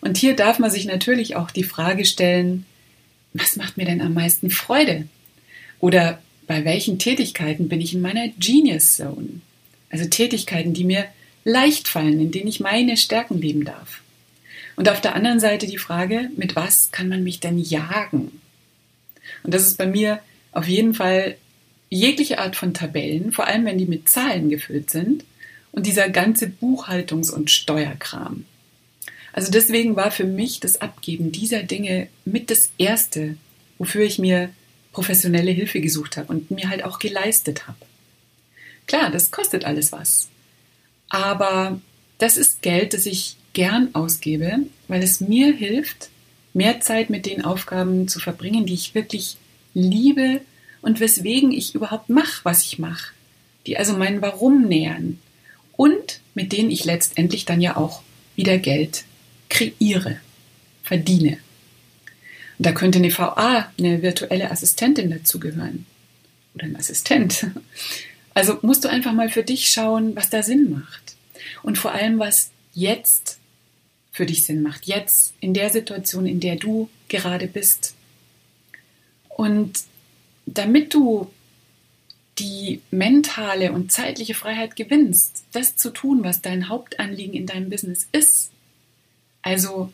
[0.01, 2.67] Und hier darf man sich natürlich auch die Frage stellen,
[3.33, 5.07] was macht mir denn am meisten Freude?
[5.79, 6.21] Oder
[6.53, 9.41] bei welchen Tätigkeiten bin ich in meiner Genius Zone?
[9.89, 11.07] Also Tätigkeiten, die mir
[11.45, 14.03] leicht fallen, in denen ich meine Stärken leben darf.
[14.77, 18.43] Und auf der anderen Seite die Frage, mit was kann man mich denn jagen?
[19.43, 20.21] Und das ist bei mir
[20.53, 21.39] auf jeden Fall
[21.89, 25.25] jegliche Art von Tabellen, vor allem wenn die mit Zahlen gefüllt sind
[25.73, 28.45] und dieser ganze Buchhaltungs- und Steuerkram.
[29.33, 33.39] Also deswegen war für mich das Abgeben dieser Dinge mit das Erste,
[33.79, 34.51] wofür ich mir
[34.93, 37.79] professionelle Hilfe gesucht habe und mir halt auch geleistet habe.
[38.87, 40.29] Klar, das kostet alles was.
[41.09, 41.81] Aber
[42.19, 46.09] das ist Geld, das ich gern ausgebe, weil es mir hilft,
[46.55, 49.37] mehr Zeit mit den Aufgaben zu verbringen, die ich wirklich
[49.75, 50.41] liebe
[50.83, 53.13] und weswegen ich überhaupt mache, was ich mache,
[53.67, 55.19] die also mein Warum nähern
[55.77, 58.03] und mit denen ich letztendlich dann ja auch
[58.37, 59.05] wieder Geld
[59.49, 60.19] kreiere,
[60.83, 61.39] verdiene.
[62.63, 65.85] Da könnte eine VA, eine virtuelle Assistentin dazugehören
[66.55, 67.49] oder ein Assistent.
[68.35, 71.17] Also musst du einfach mal für dich schauen, was da Sinn macht
[71.63, 73.39] und vor allem, was jetzt
[74.13, 74.87] für dich Sinn macht.
[74.87, 77.95] Jetzt, in der Situation, in der du gerade bist.
[79.29, 79.81] Und
[80.47, 81.31] damit du
[82.39, 88.09] die mentale und zeitliche Freiheit gewinnst, das zu tun, was dein Hauptanliegen in deinem Business
[88.13, 88.51] ist,
[89.43, 89.93] also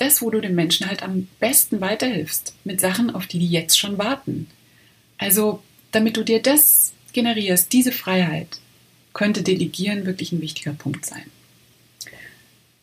[0.00, 3.78] das, wo du den Menschen halt am besten weiterhilfst, mit Sachen, auf die die jetzt
[3.78, 4.48] schon warten.
[5.18, 8.60] Also, damit du dir das generierst, diese Freiheit,
[9.12, 11.24] könnte Delegieren wirklich ein wichtiger Punkt sein.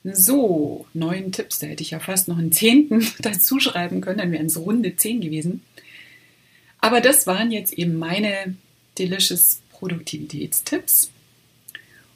[0.04, 4.32] So, neun Tipps, da hätte ich ja fast noch einen zehnten dazu schreiben können, dann
[4.32, 5.62] wären es runde zehn gewesen.
[6.80, 8.56] Aber das waren jetzt eben meine
[9.00, 11.12] Delicious Produktivitätstipps.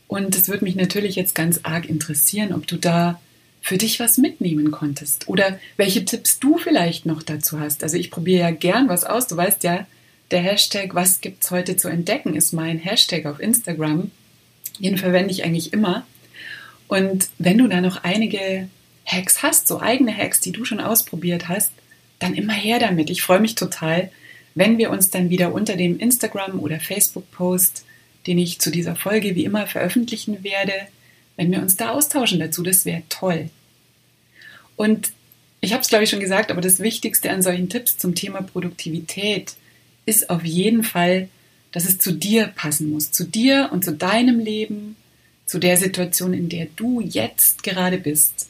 [0.08, 3.20] Und es würde mich natürlich jetzt ganz arg interessieren, ob du da
[3.62, 7.84] für dich was mitnehmen konntest oder welche Tipps du vielleicht noch dazu hast.
[7.84, 9.28] Also ich probiere ja gern was aus.
[9.28, 9.86] Du weißt ja,
[10.32, 14.12] der Hashtag Was gibt's heute zu entdecken ist mein Hashtag auf Instagram.
[14.80, 16.06] Den verwende ich eigentlich immer.
[16.88, 18.68] Und wenn du da noch einige
[19.06, 21.72] Hacks hast, so eigene Hacks, die du schon ausprobiert hast,
[22.20, 23.10] dann immer her damit.
[23.10, 24.12] Ich freue mich total,
[24.56, 27.86] wenn wir uns dann wieder unter dem Instagram- oder Facebook-Post,
[28.28, 30.74] den ich zu dieser Folge wie immer veröffentlichen werde,
[31.42, 32.62] wenn wir uns da austauschen dazu.
[32.62, 33.50] Das wäre toll.
[34.76, 35.12] Und
[35.60, 38.44] ich habe es, glaube ich, schon gesagt, aber das Wichtigste an solchen Tipps zum Thema
[38.44, 39.56] Produktivität
[40.06, 41.30] ist auf jeden Fall,
[41.72, 44.96] dass es zu dir passen muss, zu dir und zu deinem Leben,
[45.48, 48.48] zu der Situation, in der du jetzt gerade bist.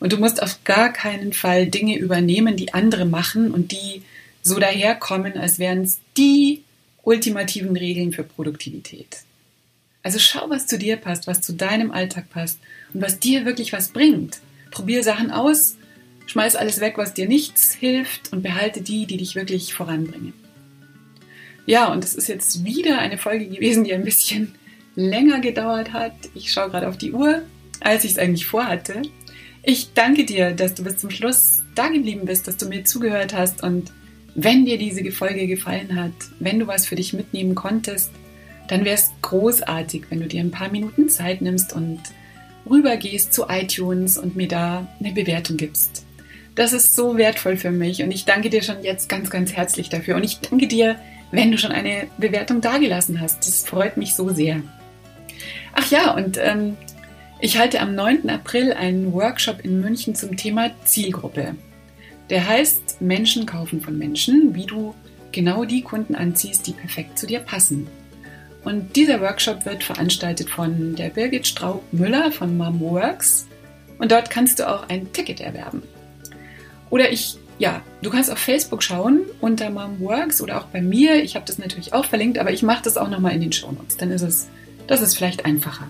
[0.00, 4.02] Und du musst auf gar keinen Fall Dinge übernehmen, die andere machen und die
[4.42, 6.62] so daherkommen, als wären es die
[7.04, 9.18] ultimativen Regeln für Produktivität.
[10.04, 12.60] Also schau, was zu dir passt, was zu deinem Alltag passt
[12.92, 14.38] und was dir wirklich was bringt.
[14.70, 15.76] Probier Sachen aus,
[16.26, 20.34] schmeiß alles weg, was dir nichts hilft und behalte die, die dich wirklich voranbringen.
[21.64, 24.54] Ja, und es ist jetzt wieder eine Folge gewesen, die ein bisschen
[24.94, 26.12] länger gedauert hat.
[26.34, 27.42] Ich schaue gerade auf die Uhr,
[27.80, 29.00] als ich es eigentlich vorhatte.
[29.62, 33.32] Ich danke dir, dass du bis zum Schluss da geblieben bist, dass du mir zugehört
[33.32, 33.90] hast und
[34.34, 38.10] wenn dir diese Folge gefallen hat, wenn du was für dich mitnehmen konntest,
[38.68, 42.00] dann wäre es großartig, wenn du dir ein paar Minuten Zeit nimmst und
[42.68, 46.04] rübergehst zu iTunes und mir da eine Bewertung gibst.
[46.54, 49.88] Das ist so wertvoll für mich und ich danke dir schon jetzt ganz, ganz herzlich
[49.88, 50.16] dafür.
[50.16, 50.96] Und ich danke dir,
[51.32, 53.46] wenn du schon eine Bewertung dagelassen hast.
[53.46, 54.62] Das freut mich so sehr.
[55.74, 56.76] Ach ja, und ähm,
[57.40, 58.30] ich halte am 9.
[58.30, 61.56] April einen Workshop in München zum Thema Zielgruppe.
[62.30, 64.94] Der heißt Menschen kaufen von Menschen, wie du
[65.32, 67.88] genau die Kunden anziehst, die perfekt zu dir passen.
[68.64, 73.46] Und dieser Workshop wird veranstaltet von der Birgit Straub-Müller von Momworks
[73.98, 75.82] und dort kannst du auch ein Ticket erwerben.
[76.90, 81.22] Oder ich ja, du kannst auf Facebook schauen unter Momworks oder auch bei mir.
[81.22, 83.96] Ich habe das natürlich auch verlinkt, aber ich mache das auch nochmal in den Shownotes.
[83.96, 84.48] Dann ist es,
[84.86, 85.86] das ist vielleicht einfacher.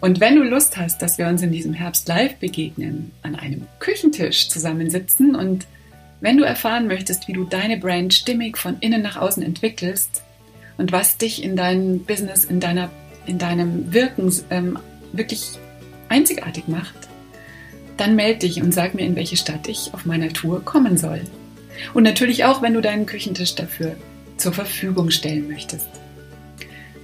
[0.00, 3.66] Und wenn du Lust hast, dass wir uns in diesem Herbst live begegnen, an einem
[3.78, 5.66] Küchentisch zusammensitzen und
[6.20, 10.22] wenn du erfahren möchtest, wie du deine Brand stimmig von innen nach außen entwickelst
[10.80, 12.90] und was dich in deinem Business, in, deiner,
[13.26, 14.78] in deinem Wirken ähm,
[15.12, 15.52] wirklich
[16.08, 16.94] einzigartig macht,
[17.98, 21.20] dann melde dich und sag mir, in welche Stadt ich auf meiner Tour kommen soll.
[21.92, 23.94] Und natürlich auch, wenn du deinen Küchentisch dafür
[24.38, 25.86] zur Verfügung stellen möchtest.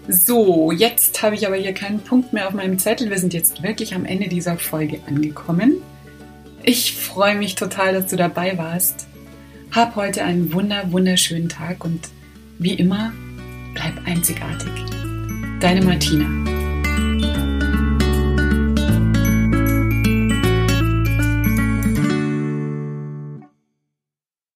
[0.08, 3.10] So, jetzt habe ich aber hier keinen Punkt mehr auf meinem Zettel.
[3.10, 5.82] Wir sind jetzt wirklich am Ende dieser Folge angekommen.
[6.62, 9.06] Ich freue mich total, dass du dabei warst.
[9.70, 12.08] Hab heute einen wunder, wunderschönen Tag und
[12.58, 13.12] wie immer,
[13.76, 14.72] bleib einzigartig.
[15.60, 16.55] Deine Martina.